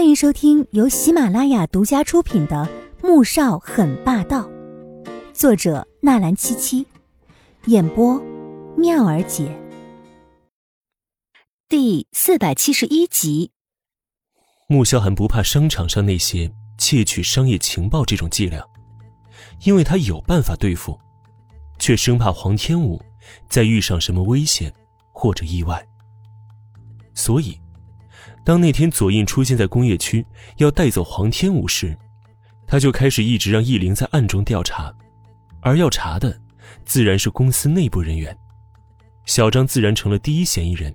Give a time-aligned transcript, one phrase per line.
[0.00, 2.66] 欢迎收听由喜马拉雅独家出品的
[3.06, 4.48] 《穆少很霸道》，
[5.34, 6.86] 作者纳兰七七，
[7.66, 8.18] 演播
[8.78, 9.54] 妙儿姐。
[11.68, 13.50] 第四百七十一集。
[14.68, 18.64] 穆萧寒不怕商场上那些窃取商业情报这种伎俩，
[19.64, 20.98] 因为他有办法对付，
[21.78, 22.98] 却生怕黄天武
[23.50, 24.72] 再遇上什么危险
[25.12, 25.86] 或者意外，
[27.12, 27.60] 所以。
[28.44, 30.24] 当那天左印出现在工业区
[30.56, 31.96] 要带走黄天武时，
[32.66, 34.92] 他就开始一直让易灵在暗中调查，
[35.60, 36.40] 而要查的
[36.84, 38.36] 自然是公司内部人员。
[39.26, 40.94] 小张自然成了第一嫌疑人。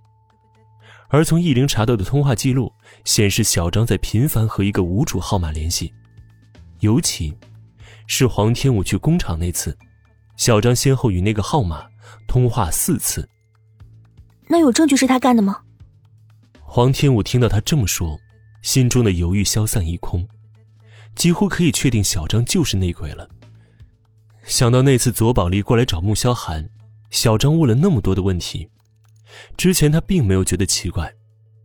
[1.10, 2.74] 而从易灵查到的通话记录
[3.06, 5.94] 显示，小张在频繁和一个无主号码联系，
[6.80, 7.38] 尤其
[8.08, 9.78] 是黄天武去工厂那次，
[10.36, 11.86] 小张先后与那个号码
[12.28, 13.30] 通话四次。
[14.48, 15.62] 那有证据是他干的吗？
[16.76, 18.20] 黄天武听到他这么说，
[18.62, 20.28] 心中的犹豫消散一空，
[21.16, 23.30] 几乎可以确定小张就是内鬼了。
[24.44, 26.70] 想到那次左宝莉过来找穆萧寒，
[27.12, 28.70] 小张问了那么多的问题，
[29.56, 31.10] 之前他并没有觉得奇怪，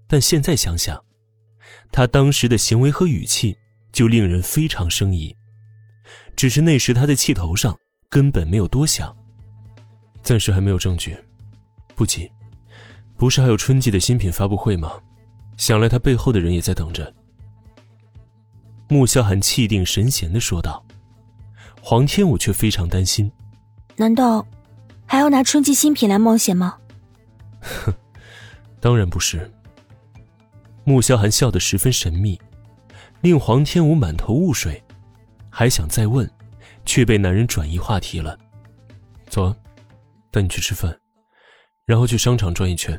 [0.06, 1.04] 但现在想想，
[1.90, 3.58] 他当时的行为和语气
[3.90, 5.36] 就令人非常生疑。
[6.36, 7.76] 只是那时他在气头上，
[8.08, 9.12] 根本没有多想。
[10.22, 11.18] 暂时还没有证据，
[11.96, 12.30] 不急。
[13.16, 14.92] 不是还有春季的新品发布会吗？
[15.60, 17.12] 想来他背后的人也在等着。
[18.88, 20.82] 穆萧寒气定神闲的说道。
[21.82, 23.30] 黄天武却非常担心。
[23.96, 24.46] 难道
[25.06, 26.78] 还要拿春季新品来冒险吗？
[27.60, 27.92] 哼，
[28.80, 29.50] 当然不是。
[30.84, 32.40] 穆萧寒笑得十分神秘，
[33.20, 34.82] 令黄天武满头雾水，
[35.50, 36.28] 还想再问，
[36.86, 38.38] 却被男人转移话题了。
[39.28, 39.54] 走，
[40.30, 40.98] 带你去吃饭，
[41.84, 42.98] 然后去商场转一圈。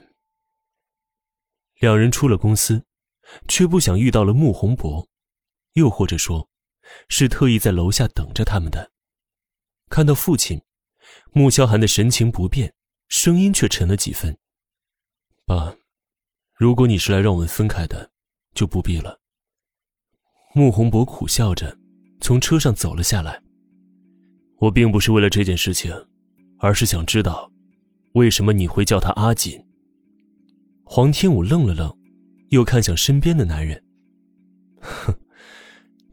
[1.82, 2.86] 两人出了公司，
[3.48, 5.10] 却不想遇到了穆宏博，
[5.74, 6.48] 又或者说，
[7.10, 8.92] 是特意在楼下等着他们的。
[9.90, 10.62] 看到父亲，
[11.32, 12.72] 穆萧寒的神情不变，
[13.08, 14.38] 声音却沉了几分
[15.44, 15.76] ：“爸，
[16.54, 18.12] 如果你是来让我们分开的，
[18.54, 19.20] 就不必了。”
[20.54, 21.76] 穆宏博苦笑着，
[22.20, 23.42] 从车上走了下来。
[24.60, 25.92] 我并不是为了这件事情，
[26.60, 27.52] 而是想知道，
[28.14, 29.60] 为什么你会叫他阿锦。
[30.94, 31.90] 黄天武愣了愣，
[32.50, 33.82] 又看向身边的男人。
[34.82, 35.18] 哼，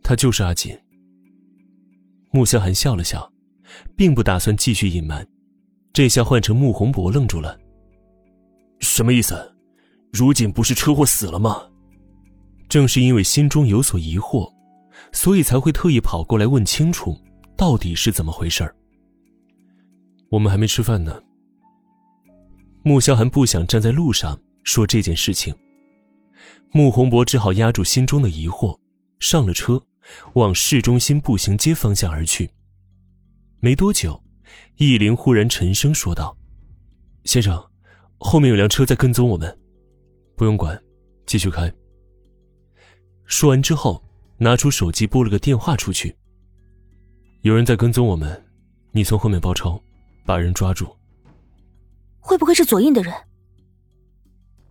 [0.05, 0.73] 他就是阿锦。
[2.31, 3.29] 穆萧寒笑了笑，
[3.97, 5.27] 并不打算继续隐瞒。
[5.93, 7.59] 这下换成穆宏博愣住了。
[8.79, 9.53] 什么意思？
[10.13, 11.61] 如锦不是车祸死了吗？
[12.69, 14.49] 正是因为心中有所疑惑，
[15.11, 17.19] 所以才会特意跑过来问清楚，
[17.57, 18.73] 到底是怎么回事
[20.31, 21.21] 我们还没吃饭呢。
[22.85, 24.41] 穆萧寒不想站在路上。
[24.65, 25.55] 说这件事情，
[26.73, 28.79] 穆宏博只好压住心中的疑惑，
[29.19, 29.83] 上了车，
[30.35, 32.51] 往市中心步行街方向而去。
[33.61, 34.23] 没多久，
[34.77, 36.37] 易林忽然沉声说道
[37.25, 37.63] ：“先生，
[38.19, 39.59] 后面有辆车在跟踪我们，
[40.37, 40.81] 不用管，
[41.27, 41.73] 继续开。”
[43.25, 44.03] 说完之后，
[44.39, 46.15] 拿出手机拨了个电话出去
[47.43, 48.47] ：“有人在跟踪我们，
[48.93, 49.83] 你从后面包抄，
[50.25, 50.87] 把人抓住。”
[52.21, 53.15] 会不会是左印的人？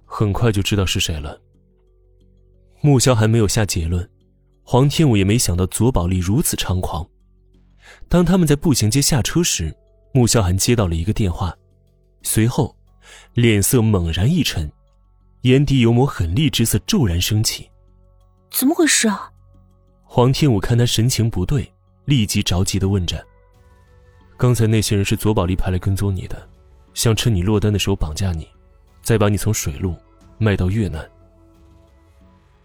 [0.10, 1.40] 很快就知道是谁了。
[2.82, 4.10] 穆萧还没有下结论，
[4.64, 7.08] 黄天武也没想到左宝丽如此猖狂。
[8.08, 9.76] 当他们在步行街下车时，
[10.14, 11.56] 穆萧寒接到了一个电话，
[12.24, 12.76] 随后
[13.34, 14.72] 脸色猛然一沉，
[15.42, 17.70] 眼底有抹狠厉之色骤然升起。
[18.50, 19.30] 怎么回事啊？
[20.04, 21.70] 黄天武看他神情不对，
[22.06, 23.24] 立即着急的问着
[24.38, 26.50] ：“刚才那些人是左宝丽派来跟踪你的，
[26.94, 28.48] 想趁你落单的时候绑架你。”
[29.08, 29.96] 再把你从水路
[30.38, 31.10] 卖到越南。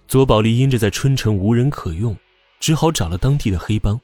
[0.08, 2.16] 左宝莉因着在春城无人可用，
[2.58, 4.00] 只好找了当地的黑帮。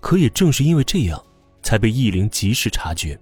[0.00, 1.22] 可也正是因为这样，
[1.60, 3.20] 才被易灵及时察觉。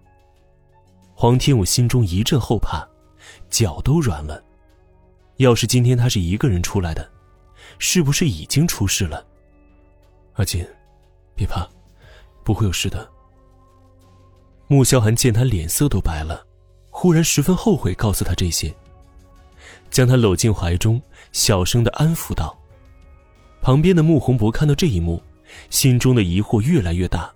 [1.16, 2.86] 黄天武心中一阵后怕，
[3.50, 4.40] 脚都软了。
[5.38, 7.10] 要是今天他是一个人出来的，
[7.80, 9.26] 是不是已经出事了？
[10.34, 10.64] 阿锦，
[11.34, 11.68] 别怕，
[12.44, 13.10] 不会有事的。
[14.68, 16.46] 穆萧寒见他脸色都白了。
[17.02, 18.72] 忽然十分后悔告诉他这些，
[19.90, 21.02] 将他搂进怀中，
[21.32, 22.56] 小声的安抚道
[23.60, 25.20] ：“旁边的穆宏博看到这一幕，
[25.68, 27.28] 心中的疑惑越来越大。”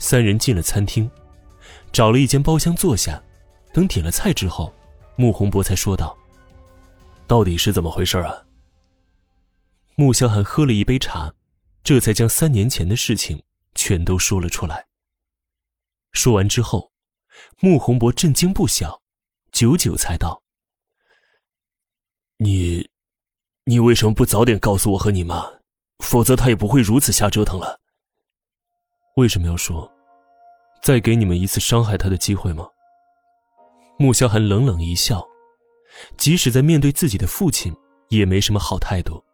[0.00, 1.08] 三人进了餐厅，
[1.92, 3.22] 找了一间包厢坐下，
[3.72, 4.74] 等点了菜之后，
[5.14, 6.18] 穆宏博才说道
[7.28, 8.34] ：“到底是怎么回事啊？”
[9.94, 11.32] 穆萧寒喝了一杯茶，
[11.84, 13.40] 这才将三年前的事情
[13.76, 14.84] 全都说了出来。
[16.14, 16.90] 说完之后。
[17.60, 19.00] 穆宏博震惊不小，
[19.52, 20.42] 久久才道
[22.38, 22.88] ：“你，
[23.64, 25.50] 你为什么不早点告诉我和你妈？
[26.00, 27.80] 否则他也不会如此瞎折腾了。
[29.16, 29.90] 为什么要说？
[30.82, 32.68] 再给你们一次伤害他的机会吗？
[33.98, 35.26] 穆萧寒冷冷一笑，
[36.18, 37.74] 即使在面对自己的父亲，
[38.10, 39.24] 也没什么好态度。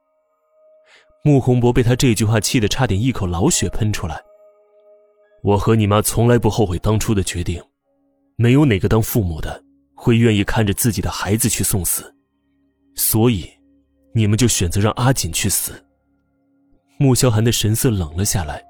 [1.25, 4.23] 穆宏博被他这句话气得差点一口老血喷出来。
[5.43, 7.63] 我和你妈从来不后悔当初的决定，
[8.43, 9.63] 没有哪个当父母的
[9.95, 12.13] 会愿意看着自己的孩子去送死，
[12.97, 13.49] 所以，
[14.13, 15.73] 你们就选择让阿锦去死。
[16.99, 18.61] 穆萧寒的神色冷了下来，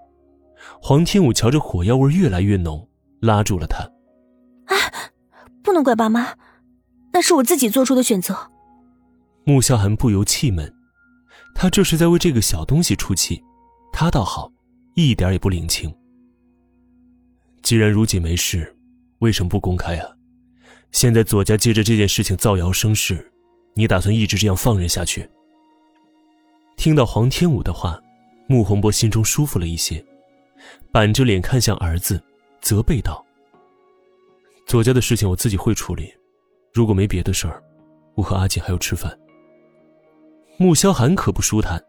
[0.82, 2.86] 黄天武瞧着火药味越来越浓，
[3.22, 3.78] 拉住了他。
[4.66, 4.76] 啊，
[5.64, 6.36] 不能怪爸妈，
[7.10, 8.36] 那是我自己做出的选择。
[9.44, 10.70] 穆萧寒不由气闷，
[11.54, 13.42] 他这是在为这个小东西出气，
[13.90, 14.52] 他倒好，
[14.96, 15.90] 一点也不领情。
[17.62, 18.76] 既然如锦没事，
[19.22, 20.16] 为什么不公开啊？
[20.90, 23.32] 现在左家借着这件事情造谣生事，
[23.72, 25.30] 你打算一直这样放任下去？
[26.76, 28.00] 听到黄天武的话，
[28.48, 30.04] 穆宏博心中舒服了一些，
[30.90, 32.20] 板着脸看向儿子，
[32.60, 33.24] 责备道
[34.66, 36.12] ：“左家的事情我自己会处理，
[36.74, 37.62] 如果没别的事儿，
[38.16, 39.16] 我和阿锦还要吃饭。”
[40.58, 41.80] 穆萧寒可不舒坦，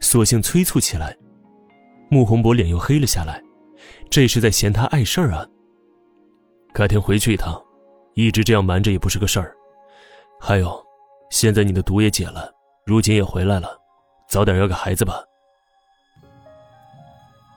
[0.00, 1.14] 索性催促起来。
[2.08, 3.42] 穆宏博脸又黑了下来。
[4.10, 5.46] 这是在嫌他碍事儿啊！
[6.72, 7.60] 改天回去一趟，
[8.14, 9.54] 一直这样瞒着也不是个事儿。
[10.40, 10.80] 还有，
[11.30, 12.52] 现在你的毒也解了，
[12.84, 13.76] 如今也回来了，
[14.28, 15.22] 早点要个孩子吧。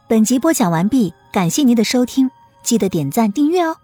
[0.08, 2.30] 本集播讲完毕，感谢您的收听，
[2.64, 3.78] 记得点赞订阅哦。